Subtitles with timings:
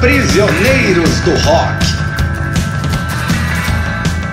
[0.00, 1.86] Prisioneiros do Rock.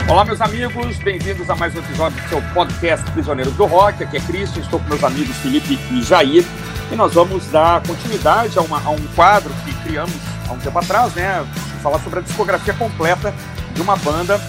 [0.07, 4.03] Olá, meus amigos, bem-vindos a mais um episódio do seu podcast Prisioneiros do Rock.
[4.03, 6.45] Aqui é Cristian, estou com meus amigos Felipe e Jair
[6.91, 10.13] e nós vamos dar continuidade a, uma, a um quadro que criamos
[10.47, 11.43] há um tempo atrás, né?
[11.81, 13.33] Falar sobre a discografia completa
[13.73, 14.39] de uma banda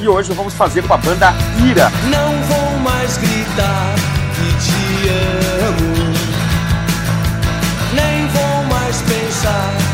[0.00, 1.34] e hoje vamos fazer com a banda
[1.68, 1.90] Ira.
[2.10, 3.94] Não vou mais gritar
[4.36, 5.08] que te
[5.66, 6.14] amo,
[7.94, 9.91] nem vou mais pensar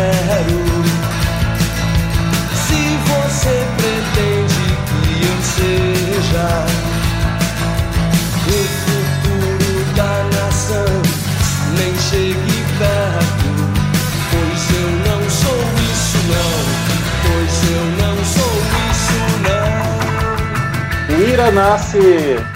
[0.00, 0.58] quero.
[2.54, 6.48] Se você pretende que eu seja
[8.46, 10.90] o futuro da nação,
[11.76, 13.48] nem chegue perto,
[14.30, 16.56] pois eu não sou isso não,
[17.22, 18.56] pois eu não sou
[18.90, 21.16] isso não.
[21.16, 22.00] O Ira nasce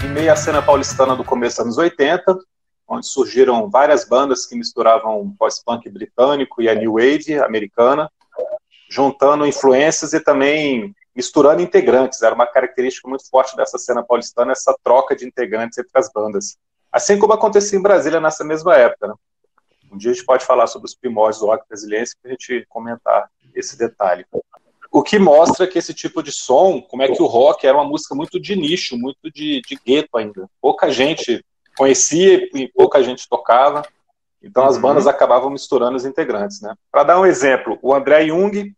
[0.04, 2.38] em meio à cena paulistana do começo dos anos 80,
[2.88, 8.10] onde surgiram várias bandas que misturavam pós-punk britânico e a new wave americana,
[8.88, 12.22] juntando influências e também misturando integrantes.
[12.22, 16.56] Era uma característica muito forte dessa cena paulistana, essa troca de integrantes entre as bandas.
[16.92, 19.08] Assim como acontecia em Brasília nessa mesma época.
[19.08, 19.14] Né?
[19.90, 22.66] Um dia a gente pode falar sobre os primórdios do rock brasileiro para a gente
[22.68, 24.26] comentar esse detalhe.
[24.90, 27.88] O que mostra que esse tipo de som, como é que o rock era uma
[27.88, 30.48] música muito de nicho, muito de, de gueto ainda.
[30.60, 31.44] Pouca gente
[31.76, 33.82] conhecia e pouca gente tocava.
[34.42, 36.74] Então as bandas acabavam misturando os integrantes, né?
[36.92, 38.74] Para dar um exemplo, o André Jung,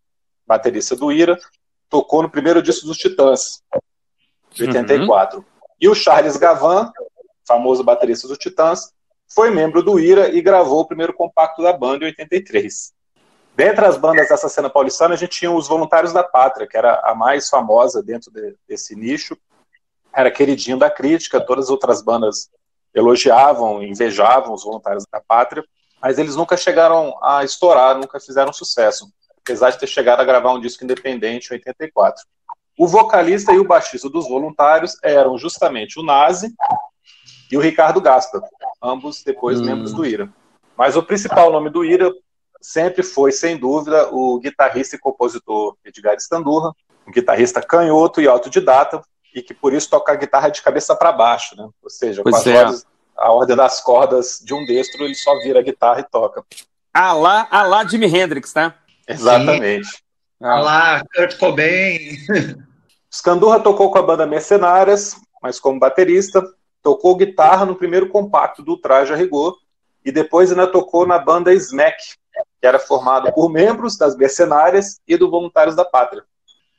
[0.46, 1.38] baterista do Ira,
[1.90, 3.62] tocou no primeiro disco dos Titãs,
[4.52, 5.44] de 84.
[5.80, 6.90] E o Charles Gavan,
[7.46, 8.92] famoso baterista dos Titãs,
[9.28, 12.94] foi membro do Ira e gravou o primeiro compacto da banda em 83.
[13.56, 17.00] Dentre as bandas dessa cena paulistana, a gente tinha os Voluntários da Pátria, que era
[17.02, 19.36] a mais famosa dentro de, desse nicho.
[20.14, 22.50] Era queridinho da crítica, todas as outras bandas
[22.96, 25.62] elogiavam, invejavam os Voluntários da Pátria,
[26.00, 30.52] mas eles nunca chegaram a estourar, nunca fizeram sucesso, apesar de ter chegado a gravar
[30.52, 32.24] um disco independente em 84.
[32.78, 36.54] O vocalista e o baixista dos Voluntários eram justamente o Nazi
[37.52, 38.42] e o Ricardo Gaspa,
[38.82, 39.64] ambos depois Hum.
[39.64, 40.32] membros do Ira.
[40.76, 42.10] Mas o principal nome do Ira
[42.60, 46.72] sempre foi, sem dúvida, o guitarrista e compositor Edgar Standurra,
[47.06, 49.02] um guitarrista canhoto e autodidata,
[49.34, 51.68] e que por isso toca a guitarra de cabeça para baixo, né?
[51.82, 52.46] Ou seja, Pois com as
[52.82, 52.86] é.
[53.18, 56.44] A ordem das cordas de um destro, ele só vira a guitarra e toca.
[56.92, 58.74] Ah lá, ah lá Jimi Hendrix, tá?
[59.06, 60.02] Exatamente.
[60.40, 62.18] Ah, Olá, Kurt Cobain.
[63.10, 66.42] Scandurra tocou com a banda Mercenárias, mas como baterista,
[66.82, 69.56] tocou guitarra no primeiro compacto do Traje a Rigor,
[70.04, 71.96] e depois ainda tocou na banda Smack,
[72.60, 76.24] que era formada por membros das Mercenárias e do Voluntários da Pátria.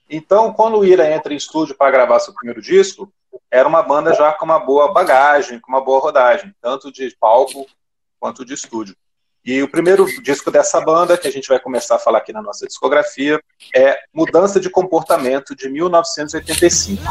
[0.10, 3.12] Então, quando o Ira entra em estúdio para gravar seu primeiro disco,
[3.52, 7.66] era uma banda já com uma boa bagagem, com uma boa rodagem, tanto de palco
[8.20, 8.96] quanto de estúdio.
[9.46, 12.42] E o primeiro disco dessa banda, que a gente vai começar a falar aqui na
[12.42, 13.42] nossa discografia,
[13.74, 17.02] é Mudança de Comportamento, de 1985.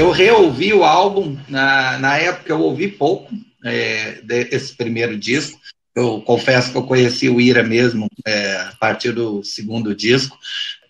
[0.00, 5.60] Eu reouvi o álbum, na, na época eu ouvi pouco é, desse primeiro disco.
[5.94, 10.38] Eu confesso que eu conheci o Ira mesmo é, a partir do segundo disco,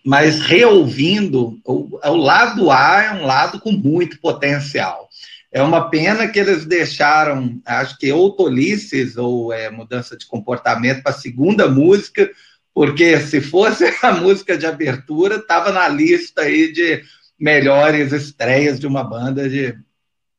[0.05, 5.09] mas reouvindo, o, o lado A é um lado com muito potencial.
[5.51, 11.03] É uma pena que eles deixaram, acho que ou tolices ou é, mudança de comportamento
[11.03, 12.31] para a segunda música,
[12.73, 17.03] porque se fosse a música de abertura, estava na lista aí de
[17.41, 19.75] melhores estreias de uma banda de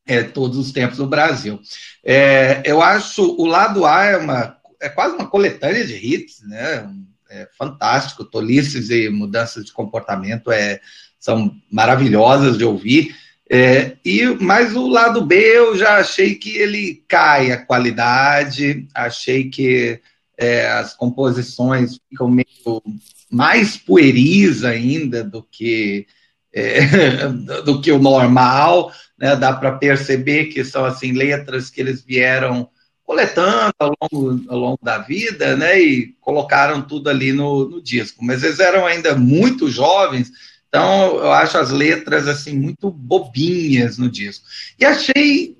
[0.06, 1.60] é, todos os tempos no Brasil.
[2.04, 6.88] É, eu acho o lado A é, uma, é quase uma coletânea de hits, né?
[7.28, 10.80] É fantástico, tolices e mudanças de comportamento é,
[11.18, 13.16] são maravilhosas de ouvir.
[13.50, 19.50] É, e mas o lado B eu já achei que ele cai a qualidade, achei
[19.50, 20.00] que
[20.38, 22.82] é, as composições ficam meio
[23.30, 26.06] mais pueris ainda do que
[26.54, 27.28] é,
[27.64, 29.36] do que o normal, né?
[29.36, 32.68] Dá para perceber que são assim letras que eles vieram
[33.04, 35.80] coletando ao longo, ao longo da vida, né?
[35.80, 38.24] E colocaram tudo ali no, no disco.
[38.24, 40.30] Mas eles eram ainda muito jovens,
[40.68, 44.46] então eu acho as letras assim muito bobinhas no disco.
[44.78, 45.56] E achei,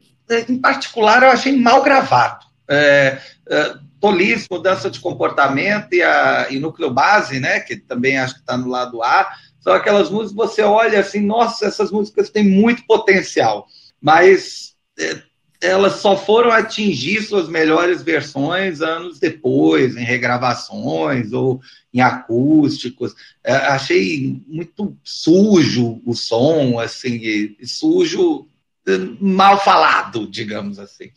[0.49, 2.47] em particular, eu achei mal gravado.
[2.67, 3.19] É,
[3.51, 8.41] é, Tolice, Mudança de Comportamento e, a, e Núcleo Base, né, que também acho que
[8.41, 9.31] está no lado A,
[9.63, 13.67] são aquelas músicas que você olha assim, nossa, essas músicas têm muito potencial,
[14.01, 15.23] mas é,
[15.63, 21.61] elas só foram atingir suas melhores versões anos depois, em regravações ou
[21.95, 23.15] em acústicos.
[23.45, 28.49] É, achei muito sujo o som, assim, sujo,
[29.21, 31.13] mal falado, digamos assim.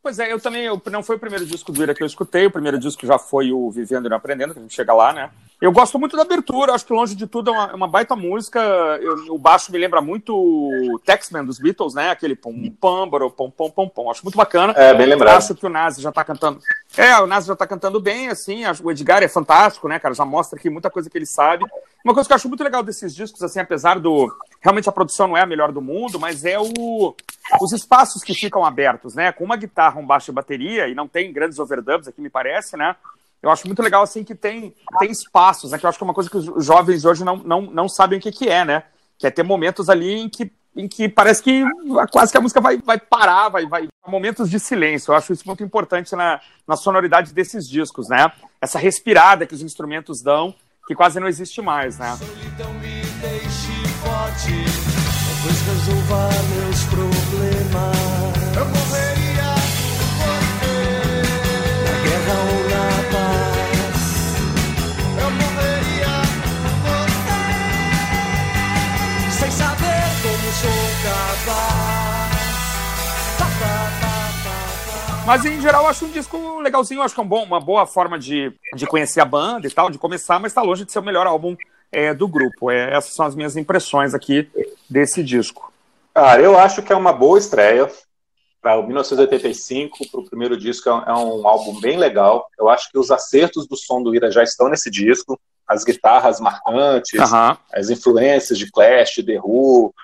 [0.00, 2.46] Pois é, eu também, eu, não foi o primeiro disco do Ira que eu escutei,
[2.46, 5.30] o primeiro disco já foi o Vivendo e Aprendendo, que a gente chega lá, né?
[5.62, 8.16] Eu gosto muito da abertura, acho que longe de tudo é uma, é uma baita
[8.16, 8.58] música.
[9.00, 12.10] Eu, o baixo me lembra muito o Taxman dos Beatles, né?
[12.10, 14.10] Aquele pom pam, pom pom pom pom.
[14.10, 14.72] Acho muito bacana.
[14.76, 15.36] É, bem lembrado.
[15.36, 16.58] Acho que o Nazi já tá cantando.
[16.96, 18.64] É, o Nazi já tá cantando bem, assim.
[18.82, 20.12] O Edgar é fantástico, né, cara?
[20.14, 21.64] Já mostra aqui muita coisa que ele sabe.
[22.04, 24.34] Uma coisa que eu acho muito legal desses discos, assim, apesar do.
[24.60, 27.14] Realmente a produção não é a melhor do mundo, mas é o,
[27.60, 29.30] os espaços que ficam abertos, né?
[29.30, 32.76] Com uma guitarra, um baixo e bateria, e não tem grandes overdubs aqui, me parece,
[32.76, 32.96] né?
[33.42, 35.78] Eu acho muito legal, assim, que tem, tem espaços, né?
[35.78, 38.18] Que eu acho que é uma coisa que os jovens hoje não, não, não sabem
[38.18, 38.84] o que, que é, né?
[39.18, 41.64] Que é ter momentos ali em que, em que parece que
[42.12, 43.88] quase que a música vai, vai parar, vai, vai.
[44.06, 45.10] Momentos de silêncio.
[45.10, 48.30] Eu acho isso muito importante na, na sonoridade desses discos, né?
[48.60, 50.54] Essa respirada que os instrumentos dão,
[50.86, 52.16] que quase não existe mais, né?
[52.16, 54.52] Solidão me deixe forte,
[55.26, 58.41] talvez resolva meus problemas.
[75.24, 77.60] Mas em geral eu acho um disco legalzinho, eu acho que é um bom, uma
[77.60, 80.90] boa forma de, de conhecer a banda e tal, de começar, mas está longe de
[80.90, 81.56] ser o melhor álbum
[81.92, 82.70] é, do grupo.
[82.70, 84.50] É, essas são as minhas impressões aqui
[84.90, 85.72] desse disco.
[86.12, 87.88] Cara, eu acho que é uma boa estreia.
[88.60, 92.48] Para o 1985, para o primeiro disco, é um, é um álbum bem legal.
[92.58, 95.40] Eu acho que os acertos do som do Ira já estão nesse disco.
[95.66, 97.18] As guitarras marcantes,
[97.72, 99.94] as influências de Clash, The Who,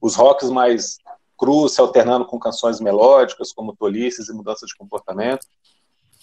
[0.00, 0.98] os rocks mais
[1.36, 5.46] cruz se alternando com canções melódicas, como Tolices e Mudança de Comportamento.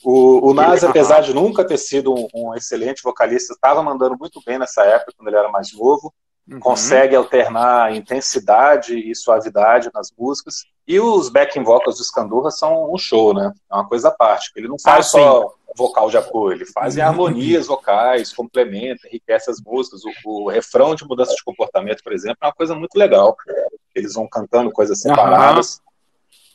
[0.03, 4.41] O, o Nas, apesar de nunca ter sido um, um excelente vocalista, estava mandando muito
[4.45, 6.13] bem nessa época, quando ele era mais novo.
[6.49, 6.59] Uhum.
[6.59, 10.65] Consegue alternar intensidade e suavidade nas músicas.
[10.85, 13.53] E os backing vocals do Scandurra são um show, né?
[13.71, 14.51] É uma coisa à parte.
[14.57, 17.03] Ele não faz ah, só vocal de apoio, ele faz uhum.
[17.03, 20.01] harmonias vocais, complementa, enriquece as músicas.
[20.03, 23.35] O, o, refrão de mudança de comportamento, por exemplo, é uma coisa muito legal.
[23.93, 25.75] Eles vão cantando coisas separadas.
[25.75, 25.83] Uhum.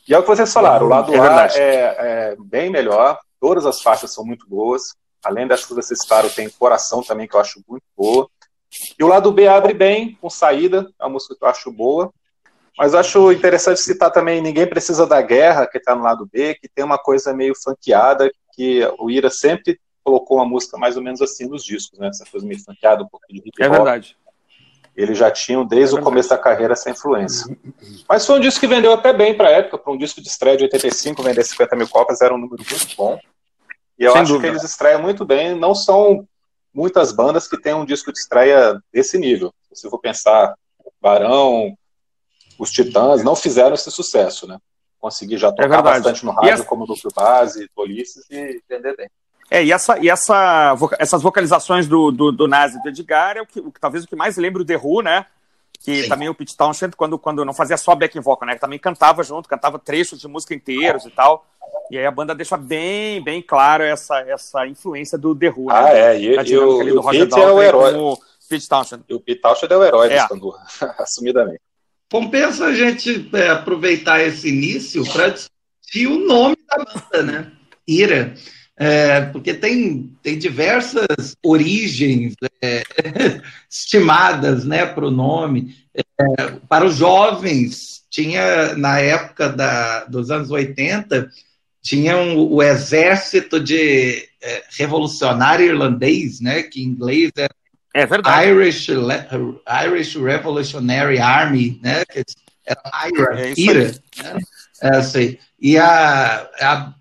[0.07, 1.95] E é o que vocês falaram, o lado é A é,
[2.31, 4.95] é, bem melhor, todas as faixas são muito boas.
[5.23, 8.27] Além dessas que vocês citaram, tem Coração também, que eu acho muito boa.
[8.97, 12.11] E o lado B abre bem, com saída, é uma música que eu acho boa.
[12.77, 16.69] Mas acho interessante citar também Ninguém Precisa da Guerra, que está no lado B, que
[16.69, 21.21] tem uma coisa meio funkeada, que o Ira sempre colocou uma música mais ou menos
[21.21, 22.07] assim nos discos, né?
[22.07, 23.65] Essa coisa meio funkeada, um pouquinho de hip hop.
[23.65, 24.17] É verdade.
[24.99, 27.57] Eles já tinham desde é o começo da carreira essa influência.
[28.05, 30.27] Mas foi um disco que vendeu até bem para a época, para um disco de
[30.27, 33.17] estreia de 85, vender 50 mil cópias era um número muito bom.
[33.97, 34.51] E eu Sem acho dúvida.
[34.51, 35.55] que eles estreiam muito bem.
[35.55, 36.27] Não são
[36.73, 39.53] muitas bandas que têm um disco de estreia desse nível.
[39.71, 40.53] Se eu for pensar,
[41.01, 41.77] Barão,
[42.59, 44.57] os Titãs, não fizeram esse sucesso, né?
[44.99, 46.65] Consegui já tocar é bastante no rádio, essa...
[46.65, 49.09] como Duplo Base, Polices, e vender bem.
[49.51, 53.41] É, e, essa, e essa, essas vocalizações do, do, do Nazi e do Edgar é
[53.41, 55.25] o que, o, talvez o que mais lembra o The Who, né?
[55.79, 56.09] Que Sim.
[56.09, 58.55] também o Pete Townshend, quando, quando não fazia só backing vocal, né?
[58.55, 61.45] Também cantava junto, cantava trechos de música inteiros e tal.
[61.89, 65.67] E aí a banda deixa bem, bem claro essa, essa influência do The Who.
[65.67, 65.73] Né?
[65.73, 66.15] Ah, né?
[66.15, 66.19] é.
[66.19, 67.95] E, e o, o Pete é o herói.
[67.95, 69.03] O Pete Townshend.
[69.09, 70.27] E o Pete Townshend é o herói é.
[70.27, 70.55] do
[70.99, 71.61] assumidamente.
[72.11, 77.51] Compensa a gente é, aproveitar esse início para discutir o nome da banda, né?
[77.87, 78.35] Ira.
[78.81, 82.81] É, porque tem, tem diversas origens é,
[83.69, 85.75] estimadas né, para o nome.
[85.93, 91.29] É, para os jovens, tinha, na época da, dos anos 80,
[91.81, 97.49] tinha um, o exército de é, revolucionário irlandês, né, que em inglês é,
[97.93, 98.49] é verdade.
[98.49, 98.87] Irish,
[99.85, 102.23] Irish Revolutionary Army, né, que
[102.65, 103.91] era IRA, é IRA
[104.23, 104.39] né,
[104.81, 106.99] é, assim, e a, a é,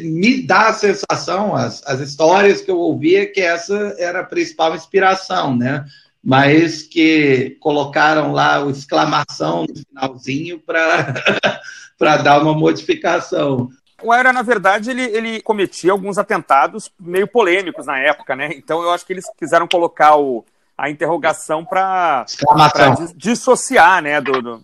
[0.00, 4.74] me dá a sensação, as, as histórias que eu ouvia, que essa era a principal
[4.74, 5.84] inspiração, né?
[6.22, 13.68] Mas que colocaram lá o exclamação no finalzinho para dar uma modificação.
[14.02, 18.50] O Era, na verdade, ele, ele cometia alguns atentados meio polêmicos na época, né?
[18.54, 20.44] Então eu acho que eles quiseram colocar o,
[20.76, 22.26] a interrogação para
[23.14, 24.20] dissociar, né?
[24.20, 24.62] Do, do...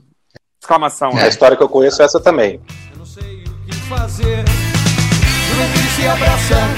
[0.60, 1.10] Exclamação.
[1.10, 1.24] É.
[1.24, 2.60] A história que eu conheço é essa também.
[2.90, 4.44] Eu não sei o que fazer
[5.96, 6.68] se abraça,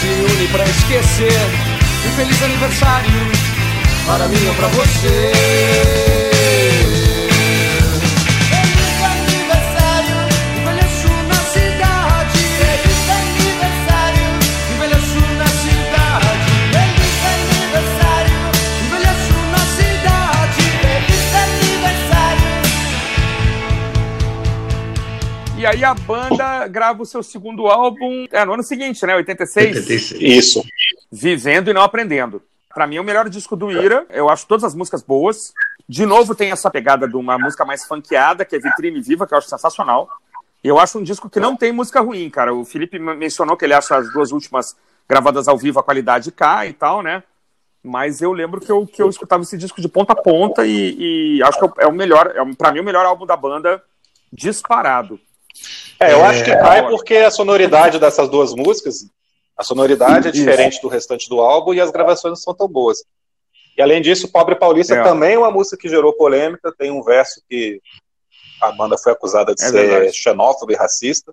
[0.00, 1.32] se une pra esquecer.
[2.06, 3.10] Um feliz aniversário
[4.06, 6.05] para mim ou pra você.
[25.66, 29.16] E aí a banda grava o seu segundo álbum é, no ano seguinte, né?
[29.16, 29.78] 86.
[29.78, 30.20] 86.
[30.22, 30.62] Isso.
[31.10, 32.40] Vivendo e não aprendendo.
[32.72, 34.06] Pra mim é o melhor disco do Ira.
[34.10, 35.52] Eu acho todas as músicas boas.
[35.88, 39.34] De novo tem essa pegada de uma música mais funkeada, que é Vitrine Viva, que
[39.34, 40.08] eu acho sensacional.
[40.62, 42.54] E eu acho um disco que não tem música ruim, cara.
[42.54, 44.76] O Felipe men- mencionou que ele acha as duas últimas
[45.08, 47.24] gravadas ao vivo a qualidade cai e tal, né?
[47.82, 51.38] Mas eu lembro que eu, que eu escutava esse disco de ponta a ponta e,
[51.38, 53.82] e acho que é o melhor, é, pra mim, o melhor álbum da banda
[54.32, 55.18] disparado.
[55.98, 59.06] É, eu É, acho que cai porque a sonoridade dessas duas músicas,
[59.56, 62.98] a sonoridade é diferente do restante do álbum e as gravações não são tão boas.
[63.76, 65.02] E além disso, Pobre Paulista É.
[65.02, 67.80] também é uma música que gerou polêmica, tem um verso que
[68.62, 70.12] a banda foi acusada de É ser verdade.
[70.16, 71.32] xenófoba e racista.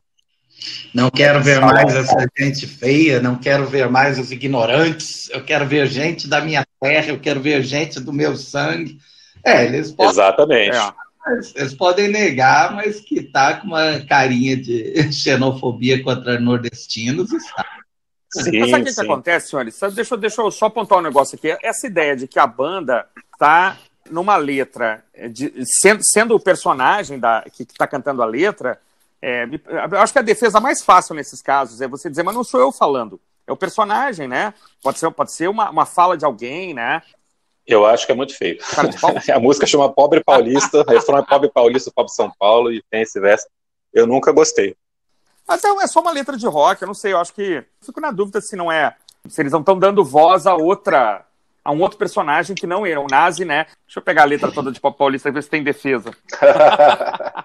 [0.94, 2.00] Não quero ver mais é.
[2.00, 6.65] essa gente feia, não quero ver mais os ignorantes, eu quero ver gente da minha
[6.82, 8.98] terra, eu quero ver gente do meu sangue.
[9.46, 10.77] É, eles podem, Exatamente.
[10.77, 10.94] É.
[11.56, 17.65] eles podem negar, mas que tá com uma carinha de xenofobia contra nordestinos, está.
[18.36, 19.01] Mas Sim, sabe o que, que sim.
[19.03, 19.80] acontece, senhores?
[19.94, 21.56] Deixa, eu- deixa eu só apontar um negócio aqui.
[21.62, 23.06] Essa ideia de que a banda
[23.38, 23.77] tá
[24.10, 28.80] numa letra, é, de- sendo, sendo o personagem da, que está cantando a letra,
[29.22, 29.46] é,
[30.01, 32.72] acho que a defesa mais fácil nesses casos é você dizer, mas não sou eu
[32.72, 33.22] falando.
[33.46, 34.53] É o personagem, né?
[34.82, 37.01] Pode ser, pode ser uma, uma fala de alguém, né?
[37.65, 38.60] Eu acho que é muito feio.
[39.34, 43.01] A música chama Pobre Paulista, o refrão é Pobre Paulista, Pobre São Paulo, e tem
[43.01, 43.48] esse verso.
[43.93, 44.75] Eu nunca gostei.
[45.48, 47.63] Mas é, só uma letra de rock, eu não sei, eu acho que.
[47.82, 48.96] Fico na dúvida se não é.
[49.27, 51.25] Se eles não estão dando voz a outra.
[51.63, 53.65] a um outro personagem que não é o Nazi, né?
[53.86, 56.12] Deixa eu pegar a letra toda de Pop Paulista e ver se tem defesa.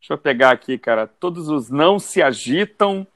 [0.00, 1.06] Deixa eu pegar aqui, cara.
[1.06, 3.06] Todos os não se agitam.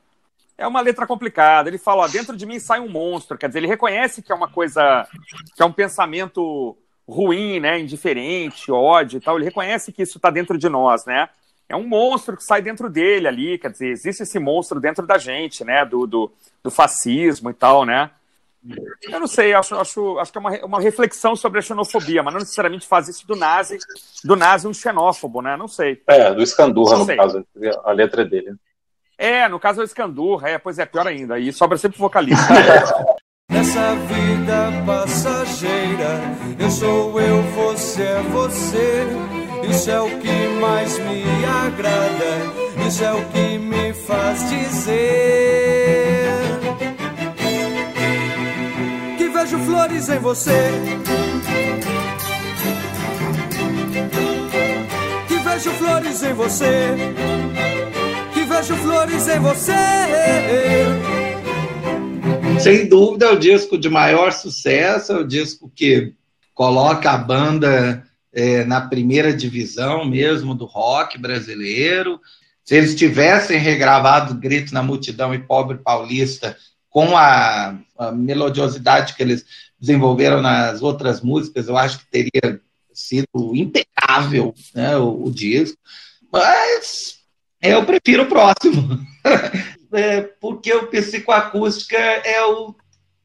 [0.56, 1.68] É uma letra complicada.
[1.68, 3.36] Ele fala, ó, dentro de mim sai um monstro.
[3.36, 5.06] Quer dizer, ele reconhece que é uma coisa,
[5.54, 6.76] que é um pensamento
[7.08, 7.78] ruim, né?
[7.78, 9.36] Indiferente, ódio e tal.
[9.36, 11.28] Ele reconhece que isso está dentro de nós, né?
[11.68, 13.58] É um monstro que sai dentro dele ali.
[13.58, 15.84] Quer dizer, existe esse monstro dentro da gente, né?
[15.84, 16.32] Do, do,
[16.62, 18.10] do fascismo e tal, né?
[19.02, 22.32] Eu não sei, acho, acho, acho que é uma, uma reflexão sobre a xenofobia, mas
[22.32, 23.76] não necessariamente faz isso do nazi,
[24.24, 25.54] do nazi um xenófobo, né?
[25.54, 26.00] Não sei.
[26.06, 27.16] É, do Escandurra, Não no sei.
[27.16, 27.46] caso.
[27.84, 28.54] A letra é dele.
[29.16, 31.38] É, no caso é o Escandurra, é, pois é, pior ainda.
[31.38, 32.46] E sobra sempre o vocalista.
[33.50, 36.20] Nessa vida passageira,
[36.58, 39.06] eu sou eu, você é você.
[39.68, 45.94] Isso é o que mais me agrada, isso é o que me faz dizer
[49.24, 50.70] que vejo flores em você.
[55.28, 56.94] Que vejo flores em você.
[58.54, 59.72] Vejo flores em você.
[62.60, 66.12] Sem dúvida, é o disco de maior sucesso, é o disco que
[66.54, 72.20] coloca a banda é, na primeira divisão mesmo do rock brasileiro.
[72.62, 76.56] Se eles tivessem regravado Grito na Multidão e Pobre Paulista
[76.88, 79.44] com a, a melodiosidade que eles
[79.80, 82.60] desenvolveram nas outras músicas, eu acho que teria
[82.92, 85.76] sido impecável né, o, o disco.
[86.32, 87.23] Mas
[87.70, 89.00] eu prefiro o próximo.
[89.92, 92.74] é, porque o Psicoacústica é o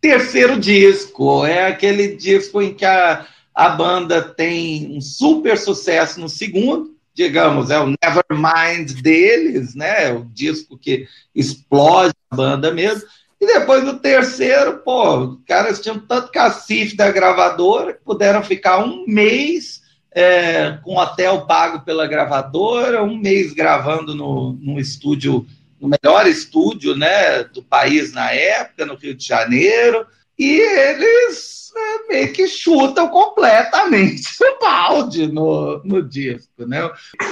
[0.02, 6.30] terceiro disco, é aquele disco em que a, a banda tem um super sucesso no
[6.30, 10.06] segundo, digamos, é o Nevermind deles, né?
[10.06, 11.06] É o disco que
[11.36, 13.06] explode a banda mesmo.
[13.42, 18.80] E depois no terceiro, pô, os caras tinham tanto cacife da gravadora que puderam ficar
[18.84, 19.82] um mês
[20.12, 25.46] é, com hotel pago pela gravadora, um mês gravando no, no estúdio
[25.80, 30.06] no melhor estúdio né, do país na época, no Rio de Janeiro,
[30.38, 36.66] e eles né, meio que chutam completamente o balde no, no disco.
[36.66, 36.80] Né?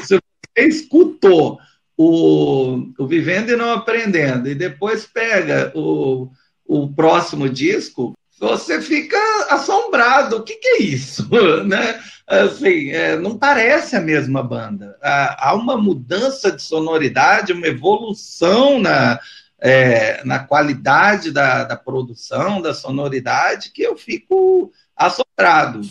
[0.03, 0.21] Se você
[0.55, 1.59] escutou
[1.97, 6.29] o, o Vivendo e Não Aprendendo, e depois pega o,
[6.65, 9.17] o próximo disco, você fica
[9.49, 10.37] assombrado.
[10.37, 11.27] O que, que é isso?
[11.65, 12.01] né?
[12.25, 14.97] Assim, é, não parece a mesma banda.
[15.01, 19.19] Há, há, uma mudança de sonoridade, uma evolução na,
[19.59, 25.81] é, na qualidade da, da, produção, da sonoridade, que eu fico assombrado.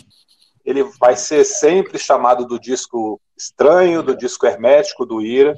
[0.63, 5.55] Ele vai ser sempre chamado do disco estranho, do disco hermético do Ira,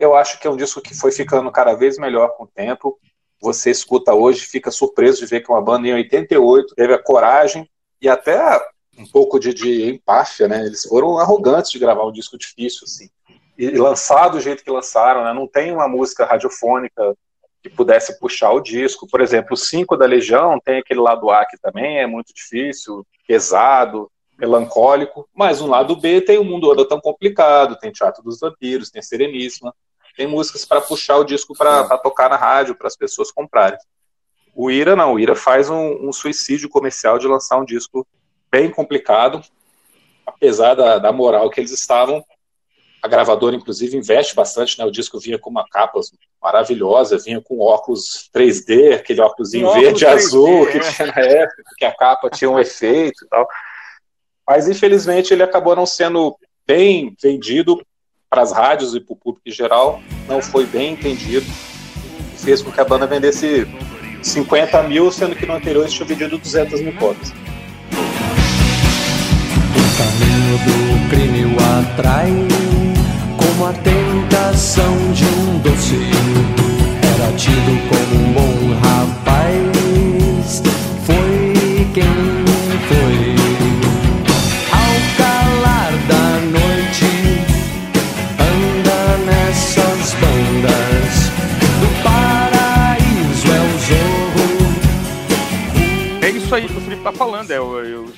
[0.00, 2.98] eu acho que é um disco que foi ficando cada vez melhor com o tempo.
[3.40, 7.68] Você escuta hoje, fica surpreso de ver que uma banda em 88 teve a coragem
[8.00, 8.60] e até
[8.98, 10.66] um pouco de, de empáfia, né?
[10.66, 13.08] Eles foram arrogantes de gravar um disco difícil, assim.
[13.56, 15.32] E, e lançar do jeito que lançaram, né?
[15.32, 17.16] Não tem uma música radiofônica
[17.62, 19.06] que pudesse puxar o disco.
[19.06, 23.06] Por exemplo, o 5 da Legião tem aquele lado A que também é muito difícil,
[23.26, 28.40] pesado, melancólico, mas no lado B tem o Mundo Anda Tão Complicado, tem Teatro dos
[28.40, 29.74] Vampiros, tem Sereníssima,
[30.16, 33.78] tem músicas para puxar o disco para tocar na rádio, para as pessoas comprarem.
[34.54, 38.06] O Ira não, o Ira faz um, um, suicídio comercial de lançar um disco
[38.50, 39.42] bem complicado,
[40.26, 42.24] apesar da, da moral que eles estavam
[43.02, 44.84] a gravadora, inclusive, investe bastante, né?
[44.84, 45.98] O disco vinha com uma capa
[46.42, 50.80] maravilhosa, vinha com óculos 3D, aquele óculos em verde e azul que é.
[50.80, 53.48] tinha na época, que a capa tinha um efeito e tal.
[54.46, 56.36] Mas, infelizmente, ele acabou não sendo
[56.66, 57.80] bem vendido
[58.30, 61.44] para as rádios e para o público em geral, não foi bem entendido,
[62.36, 63.66] fez com que a banda vendesse
[64.22, 67.32] 50 mil, sendo que no anterior eles tinham vendido 200 mil cópias.
[69.72, 72.30] O caminho do crime o atrai
[73.36, 75.98] como a tentação de um doce.
[77.14, 78.99] Era tido como um bom rapaz,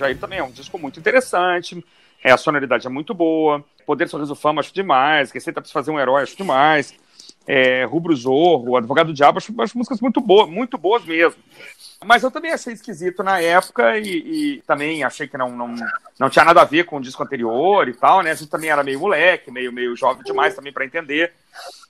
[0.02, 1.84] Jair também é um disco muito interessante.
[2.22, 3.64] É, a sonoridade é muito boa.
[3.86, 5.30] Poder Sorriso Fama, acho demais.
[5.30, 6.94] Receita pra fazer um herói, acho demais.
[7.46, 11.42] É, Rubro Zorro, Advogado do Diabo, acho, acho músicas muito boas, muito boas mesmo.
[12.04, 15.74] Mas eu também achei esquisito na época e, e, também achei que não, não,
[16.18, 18.32] não tinha nada a ver com o disco anterior e tal, né?
[18.32, 21.32] A gente também era meio moleque, meio, meio jovem demais também para entender.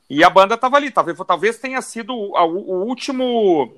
[0.09, 3.73] E a banda tava ali, talvez, talvez tenha sido o último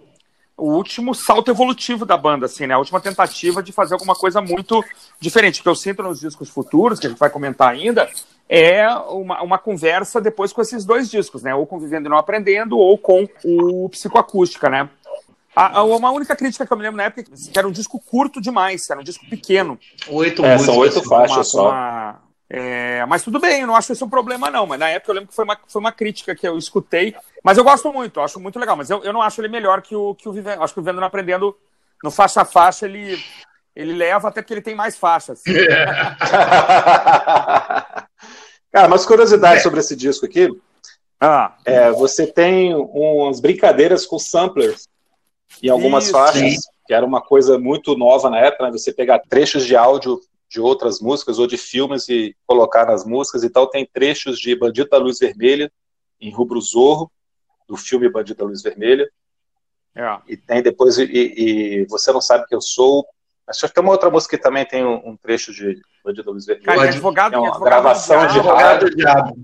[0.57, 2.75] o último salto evolutivo da banda, assim, né?
[2.75, 4.83] A última tentativa de fazer alguma coisa muito
[5.19, 5.61] diferente.
[5.61, 8.09] O que eu sinto nos discos futuros, que a gente vai comentar ainda,
[8.49, 11.55] é uma, uma conversa depois com esses dois discos, né?
[11.55, 14.89] Ou com Vivendo e Não Aprendendo, ou com o Psicoacústica, né?
[15.57, 17.73] A, a, uma única crítica que eu me lembro na época é que era um
[17.73, 19.79] disco curto demais, era um disco pequeno.
[20.09, 21.69] Oito é, São oito faixas uma, só.
[21.71, 22.21] Uma,
[22.57, 24.65] é, mas tudo bem, eu não acho esse um problema, não.
[24.65, 27.13] Mas na época eu lembro que foi uma, foi uma crítica que eu escutei.
[27.43, 28.77] Mas eu gosto muito, eu acho muito legal.
[28.77, 30.63] Mas eu, eu não acho ele melhor que o, que o Vivendo.
[30.63, 31.57] Acho que o Vivendo não Aprendendo,
[32.01, 33.21] no faixa a faixa, ele,
[33.75, 35.43] ele leva até porque ele tem mais faixas.
[38.71, 39.63] Cara, umas curiosidades é.
[39.65, 40.49] sobre esse disco aqui.
[41.21, 41.57] Ah.
[41.65, 44.87] É, você tem umas brincadeiras com samplers
[45.61, 46.59] em algumas Isso, faixas, sim.
[46.87, 48.71] que era uma coisa muito nova na época, né?
[48.71, 50.21] Você pegar trechos de áudio
[50.55, 53.43] de outras músicas ou de filmes e colocar nas músicas.
[53.43, 55.71] Então tem trechos de Bandido da Luz Vermelha
[56.21, 57.11] em Rubro Zorro,
[57.69, 59.11] do filme Bandido da Luz Vermelha.
[59.97, 60.19] É.
[60.29, 63.05] E tem depois e, e, Você Não Sabe Que Eu Sou.
[63.49, 66.31] Acho que tem uma outra música que também tem um, um trecho de Bandido da
[66.31, 66.67] Luz Vermelha.
[66.67, 68.97] Cara, advogado, é uma advogado gravação de rádio.
[68.97, 69.37] Diabo.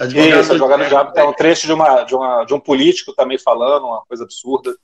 [0.00, 1.12] Advogado Isso, Advogado do Diabo.
[1.12, 4.74] Tem um trecho de, uma, de, uma, de um político também falando uma coisa absurda.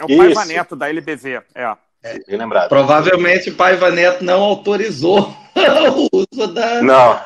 [0.00, 1.76] É o Paiva Neto da LBV, é.
[2.06, 2.68] É, bem lembrado.
[2.68, 5.36] Provavelmente Paiva Neto não autorizou
[5.92, 6.80] o uso da.
[6.80, 7.20] Não.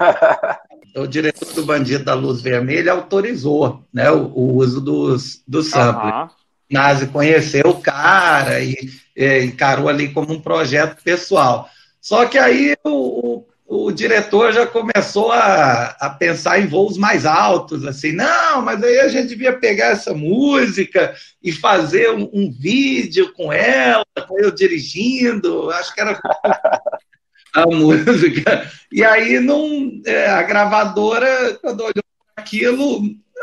[1.03, 6.11] o diretor do Bandido da Luz Vermelha autorizou né, o, o uso dos, do sample.
[6.11, 6.29] Uhum.
[6.71, 8.75] Nazi conheceu o cara e,
[9.17, 11.69] e, encarou ali como um projeto pessoal.
[12.01, 17.87] Só que aí o, o diretor já começou a, a pensar em voos mais altos,
[17.87, 23.33] assim, não, mas aí a gente devia pegar essa música e fazer um, um vídeo
[23.33, 26.19] com ela, com eu dirigindo, acho que era
[27.55, 28.69] a música.
[28.91, 32.05] E aí não, é, a gravadora, quando olhou
[32.37, 33.03] aquilo,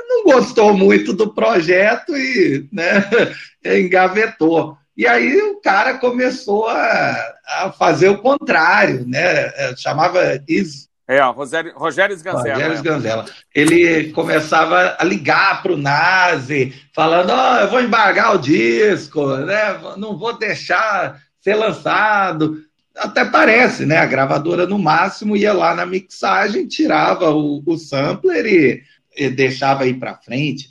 [0.09, 3.09] não gostou muito do projeto e né,
[3.79, 4.77] engavetou.
[4.97, 9.19] E aí o cara começou a, a fazer o contrário, né?
[9.55, 12.53] É, chamava Is, é, Rogério, Rogério Sganzella.
[12.55, 12.75] Rogério é.
[12.75, 13.25] Sganzella.
[13.55, 19.25] Ele começava a ligar para o Nazi, falando: Ó, oh, eu vou embargar o disco,
[19.37, 19.79] né?
[19.95, 22.61] não vou deixar ser lançado.
[22.97, 23.99] Até parece, né?
[23.99, 28.83] A gravadora, no máximo, ia lá na mixagem, tirava o, o sampler e,
[29.15, 30.69] e deixava ir para frente.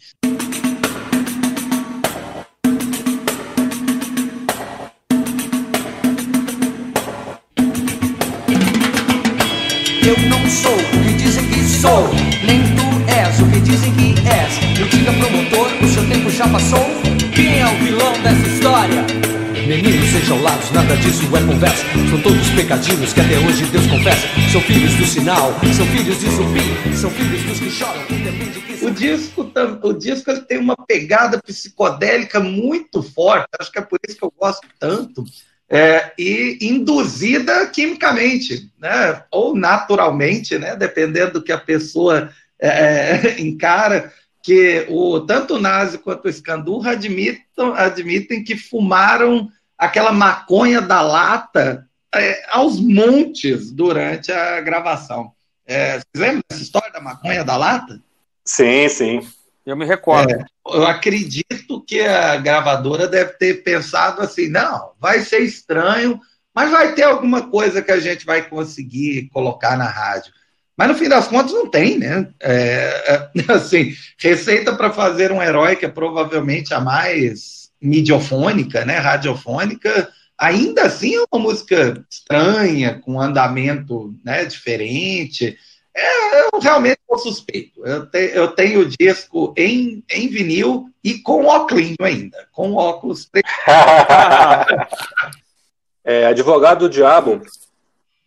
[11.97, 12.09] Sou,
[12.45, 14.79] nem tu és o que dizem que és.
[14.79, 16.85] Eu diga promotor, o seu tempo já passou.
[17.35, 19.07] Quem é o vilão dessa história?
[19.67, 21.85] meninos enjaulados, nada disso é conversa.
[22.09, 24.29] São todos pecadinhos que até hoje Deus confessa.
[24.53, 28.03] São filhos do sinal, são filhos de zumbi, são filhos dos que choram.
[28.83, 29.51] O disco,
[29.83, 34.33] o disco tem uma pegada psicodélica muito forte, acho que é por isso que eu
[34.39, 35.25] gosto tanto.
[35.69, 39.25] É, e induzida quimicamente, né?
[39.33, 40.77] ou naturalmente, né?
[40.77, 46.93] dependendo do que a pessoa é, encara que o, tanto o Nazi quanto o Scandurra
[46.93, 55.33] admitem, admitem que fumaram aquela maconha da lata é, aos montes durante a gravação.
[55.67, 58.01] É, vocês lembram dessa história da maconha da lata?
[58.45, 59.21] Sim, sim.
[59.67, 60.33] Eu me recordo.
[60.33, 66.21] É, eu acredito que a gravadora deve ter pensado assim: não, vai ser estranho,
[66.55, 70.33] mas vai ter alguma coisa que a gente vai conseguir colocar na rádio.
[70.77, 72.29] Mas no fim das contas não tem, né?
[72.41, 78.99] É, é assim, receita para fazer um herói que é provavelmente a mais midiofônica, né?
[78.99, 85.57] Radiofônica, ainda assim é uma música estranha, com andamento né, diferente.
[85.97, 87.87] É, eu realmente sou suspeito.
[87.87, 93.31] Eu, te, eu tenho o disco em, em vinil e com óculos ainda, com óculos.
[96.05, 97.41] é, Advogado do Diabo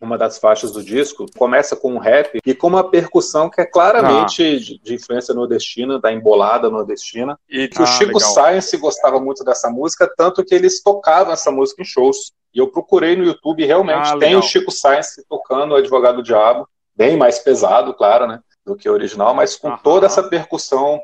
[0.02, 3.66] uma das faixas do disco, começa com um rap e com uma percussão que é
[3.66, 4.58] claramente ah.
[4.58, 8.34] de, de, influência nordestina, da embolada nordestina, e que ah, o Chico legal.
[8.34, 12.32] Science gostava muito dessa música, tanto que eles tocavam essa música em shows.
[12.54, 16.24] E eu procurei no YouTube, realmente ah, tem o Chico Science tocando o Advogado do
[16.24, 16.68] Diabo,
[17.00, 21.02] bem mais pesado, claro, né, do que o original, mas com toda essa percussão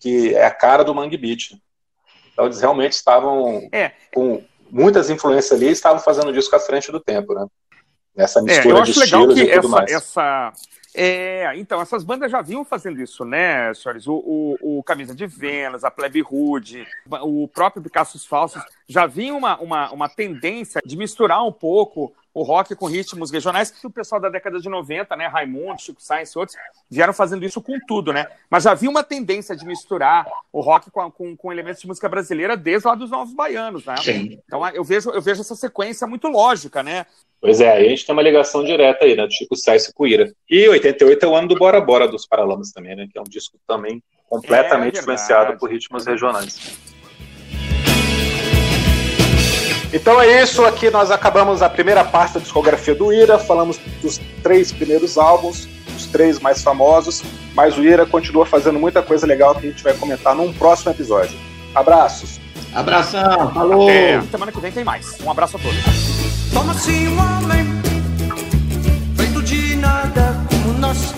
[0.00, 1.52] que é a cara do Mangue Beat.
[2.32, 3.92] Então eles realmente estavam é.
[4.12, 7.46] com muitas influências ali e estavam fazendo disco à frente do tempo, né?
[8.16, 9.92] Nessa mistura é, eu acho de legal que essa, mais.
[9.92, 10.52] essa
[10.96, 14.06] é, então, essas bandas já vinham fazendo isso, né, senhores?
[14.06, 16.86] O, o, o Camisa de Vênus, a Plebe Rude,
[17.22, 22.42] o próprio Picassos Falsos, já vinha uma, uma, uma tendência de misturar um pouco o
[22.42, 26.32] rock com ritmos regionais, que o pessoal da década de 90, né, Raimundo, Chico Sainz
[26.32, 26.58] e outros,
[26.90, 28.26] vieram fazendo isso com tudo, né?
[28.50, 32.08] Mas já havia uma tendência de misturar o rock com, com, com elementos de música
[32.08, 33.96] brasileira desde lá dos Novos Baianos, né?
[33.98, 34.40] Sim.
[34.44, 37.06] Então eu vejo, eu vejo essa sequência muito lógica, né?
[37.40, 39.94] Pois é, aí a gente tem uma ligação direta aí, né, do Chico Sainz e
[39.94, 40.32] Cuíra.
[40.50, 43.24] E 88 é o ano do Bora Bora dos Paralamas também, né, que é um
[43.24, 46.93] disco também completamente é influenciado por ritmos regionais.
[49.94, 54.20] Então é isso, aqui nós acabamos a primeira parte da discografia do Ira, falamos dos
[54.42, 57.22] três primeiros álbuns, os três mais famosos,
[57.54, 60.90] mas o Ira continua fazendo muita coisa legal que a gente vai comentar num próximo
[60.90, 61.38] episódio.
[61.72, 62.40] Abraços!
[62.74, 63.88] Abração, falou!
[63.88, 65.16] Até semana que vem tem mais.
[65.24, 65.78] Um abraço a todos.
[66.52, 67.64] Toma-se um homem
[69.16, 71.14] feito de nada como nós